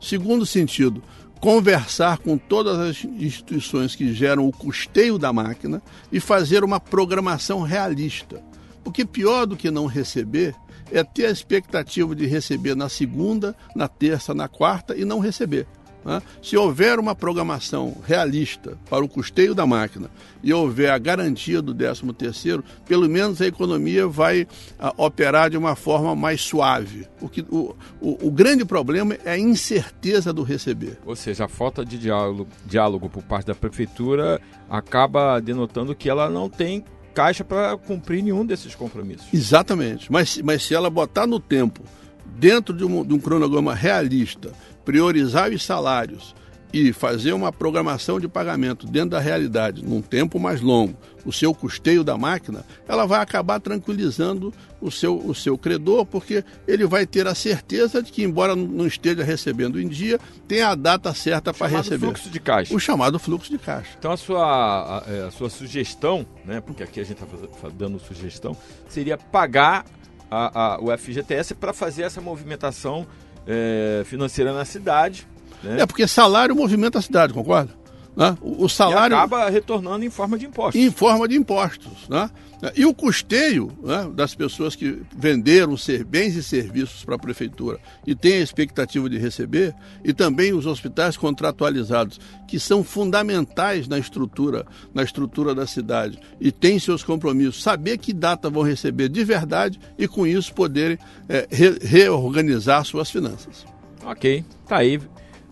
Segundo 0.00 0.44
sentido, 0.44 1.00
conversar 1.40 2.18
com 2.18 2.36
todas 2.36 2.78
as 2.78 3.04
instituições 3.04 3.94
que 3.94 4.12
geram 4.12 4.46
o 4.46 4.52
custeio 4.52 5.16
da 5.16 5.32
máquina 5.32 5.80
e 6.10 6.18
fazer 6.18 6.64
uma 6.64 6.80
programação 6.80 7.62
realista. 7.62 8.42
Porque 8.82 9.04
pior 9.04 9.46
do 9.46 9.56
que 9.56 9.70
não 9.70 9.86
receber 9.86 10.54
é 10.90 11.04
ter 11.04 11.26
a 11.26 11.30
expectativa 11.30 12.14
de 12.16 12.26
receber 12.26 12.74
na 12.74 12.88
segunda, 12.88 13.56
na 13.76 13.86
terça, 13.86 14.34
na 14.34 14.48
quarta 14.48 14.96
e 14.96 15.04
não 15.04 15.20
receber. 15.20 15.66
Né? 16.04 16.20
Se 16.42 16.56
houver 16.56 16.98
uma 16.98 17.14
programação 17.14 17.96
realista 18.06 18.76
para 18.88 19.04
o 19.04 19.08
custeio 19.08 19.54
da 19.54 19.66
máquina 19.66 20.10
e 20.42 20.52
houver 20.52 20.90
a 20.90 20.98
garantia 20.98 21.62
do 21.62 21.74
13 21.74 22.12
terceiro, 22.12 22.64
pelo 22.86 23.08
menos 23.08 23.40
a 23.40 23.46
economia 23.46 24.06
vai 24.06 24.46
a, 24.78 24.88
ah, 24.88 24.94
operar 24.96 25.50
de 25.50 25.56
uma 25.56 25.76
forma 25.76 26.14
mais 26.14 26.40
suave. 26.40 27.06
O, 27.20 27.28
que, 27.28 27.42
o, 27.42 27.74
o, 28.00 28.28
o, 28.28 28.30
grande 28.30 28.64
problema 28.64 29.16
é 29.24 29.32
a 29.32 29.38
incerteza 29.38 30.32
do 30.32 30.42
receber. 30.42 30.98
Ou 31.06 31.14
seja, 31.14 31.44
a 31.44 31.48
falta 31.48 31.84
de 31.84 31.98
diálogo, 31.98 32.48
diálogo 32.66 33.08
por 33.08 33.22
parte 33.22 33.46
da 33.46 33.54
prefeitura 33.54 34.40
acaba 34.68 35.40
denotando 35.40 35.94
que 35.94 36.08
ela 36.08 36.28
não 36.28 36.48
tem 36.48 36.84
caixa 37.12 37.44
para 37.44 37.76
cumprir 37.76 38.22
nenhum 38.22 38.44
desses 38.44 38.74
compromissos. 38.74 39.26
Exatamente. 39.32 40.10
Mas, 40.10 40.38
mas 40.38 40.64
se 40.64 40.74
ela 40.74 40.90
botar 40.90 41.26
no 41.26 41.38
tempo, 41.38 41.82
dentro 42.24 42.74
de 42.74 42.84
um, 42.84 43.04
de 43.04 43.14
um 43.14 43.18
cronograma 43.18 43.74
realista, 43.74 44.52
priorizar 44.84 45.50
os 45.50 45.64
salários 45.64 46.34
e 46.72 46.92
fazer 46.92 47.32
uma 47.32 47.52
programação 47.52 48.18
de 48.18 48.26
pagamento 48.26 48.86
dentro 48.86 49.10
da 49.10 49.20
realidade, 49.20 49.84
num 49.84 50.00
tempo 50.00 50.40
mais 50.40 50.60
longo, 50.60 50.96
o 51.24 51.32
seu 51.32 51.54
custeio 51.54 52.02
da 52.02 52.16
máquina, 52.16 52.64
ela 52.88 53.06
vai 53.06 53.20
acabar 53.20 53.60
tranquilizando 53.60 54.52
o 54.80 54.90
seu, 54.90 55.16
o 55.18 55.34
seu 55.34 55.56
credor, 55.58 56.06
porque 56.06 56.42
ele 56.66 56.86
vai 56.86 57.06
ter 57.06 57.26
a 57.26 57.34
certeza 57.34 58.02
de 58.02 58.10
que, 58.10 58.24
embora 58.24 58.56
não 58.56 58.86
esteja 58.86 59.22
recebendo 59.22 59.80
em 59.80 59.86
dia, 59.86 60.18
tem 60.48 60.62
a 60.62 60.74
data 60.74 61.12
certa 61.14 61.52
para 61.52 61.66
receber. 61.68 62.06
O 62.06 62.08
fluxo 62.08 62.30
de 62.30 62.40
caixa. 62.40 62.74
O 62.74 62.80
chamado 62.80 63.18
fluxo 63.18 63.50
de 63.50 63.58
caixa. 63.58 63.90
Então, 63.98 64.10
a 64.10 64.16
sua, 64.16 65.04
a, 65.06 65.12
é, 65.12 65.22
a 65.26 65.30
sua 65.30 65.50
sugestão, 65.50 66.26
né, 66.44 66.60
porque 66.60 66.82
aqui 66.82 67.00
a 67.00 67.04
gente 67.04 67.22
está 67.22 67.68
dando 67.68 68.00
sugestão, 68.00 68.56
seria 68.88 69.16
pagar 69.16 69.84
a, 70.32 70.76
a, 70.76 70.80
o 70.80 70.96
FGTS 70.96 71.54
para 71.54 71.74
fazer 71.74 72.04
essa 72.04 72.20
movimentação 72.20 73.06
é, 73.46 74.02
financeira 74.06 74.54
na 74.54 74.64
cidade. 74.64 75.26
Né? 75.62 75.82
É 75.82 75.86
porque 75.86 76.08
salário 76.08 76.56
movimenta 76.56 76.98
a 76.98 77.02
cidade, 77.02 77.34
concorda? 77.34 77.81
Né? 78.16 78.36
O, 78.40 78.64
o 78.64 78.68
salário. 78.68 79.14
E 79.14 79.16
acaba 79.16 79.48
retornando 79.48 80.04
em 80.04 80.10
forma 80.10 80.38
de 80.38 80.46
impostos. 80.46 80.80
Em 80.80 80.90
forma 80.90 81.26
de 81.26 81.36
impostos. 81.36 82.08
Né? 82.08 82.30
E 82.76 82.84
o 82.84 82.94
custeio 82.94 83.72
né, 83.82 84.08
das 84.14 84.36
pessoas 84.36 84.76
que 84.76 85.02
venderam 85.16 85.76
ser, 85.76 86.04
bens 86.04 86.36
e 86.36 86.42
serviços 86.44 87.04
para 87.04 87.16
a 87.16 87.18
prefeitura 87.18 87.80
e 88.06 88.14
têm 88.14 88.34
a 88.34 88.40
expectativa 88.40 89.10
de 89.10 89.18
receber, 89.18 89.74
e 90.04 90.12
também 90.12 90.52
os 90.52 90.64
hospitais 90.64 91.16
contratualizados, 91.16 92.20
que 92.46 92.60
são 92.60 92.84
fundamentais 92.84 93.88
na 93.88 93.98
estrutura, 93.98 94.64
na 94.94 95.02
estrutura 95.02 95.54
da 95.54 95.66
cidade 95.66 96.20
e 96.40 96.52
têm 96.52 96.78
seus 96.78 97.02
compromissos, 97.02 97.62
saber 97.62 97.98
que 97.98 98.12
data 98.12 98.48
vão 98.48 98.62
receber 98.62 99.08
de 99.08 99.24
verdade 99.24 99.80
e 99.98 100.06
com 100.06 100.24
isso 100.24 100.54
poderem 100.54 100.98
é, 101.28 101.48
re 101.50 101.78
reorganizar 101.82 102.84
suas 102.84 103.10
finanças. 103.10 103.66
Ok, 104.04 104.44
tá 104.68 104.76
aí 104.76 105.00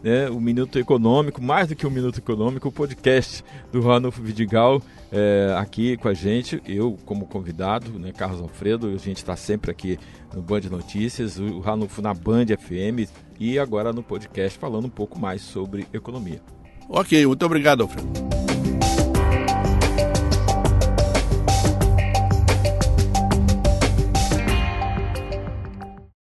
né, 0.03 0.29
o 0.31 0.41
Minuto 0.41 0.79
Econômico, 0.79 1.43
mais 1.43 1.69
do 1.69 1.77
que 1.77 1.87
o 1.87 1.91
Minuto 1.91 2.19
Econômico, 2.19 2.69
o 2.69 2.73
podcast 2.73 3.45
do 3.71 3.81
Ranulfo 3.81 4.23
Vidigal 4.23 4.83
é, 5.13 5.55
aqui 5.59 5.97
com 5.97 6.09
a 6.09 6.15
gente, 6.15 6.63
eu 6.67 6.97
como 7.05 7.27
convidado, 7.27 7.99
né, 7.99 8.13
Carlos 8.13 8.41
Alfredo, 8.41 8.89
a 8.89 8.97
gente 8.97 9.19
está 9.19 9.37
sempre 9.37 9.71
aqui 9.71 9.99
no 10.35 10.43
Band 10.43 10.63
Notícias, 10.71 11.39
o 11.39 11.61
Ranulfo 11.61 12.01
na 12.01 12.15
Band 12.15 12.47
FM 12.47 13.11
e 13.39 13.59
agora 13.59 13.93
no 13.93 14.03
podcast 14.03 14.59
falando 14.59 14.87
um 14.87 14.91
pouco 14.91 15.19
mais 15.19 15.43
sobre 15.43 15.87
economia. 15.93 16.41
Ok, 16.89 17.27
muito 17.27 17.45
obrigado, 17.47 17.83
Alfredo. 17.83 18.40